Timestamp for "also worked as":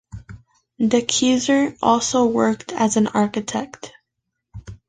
1.79-2.97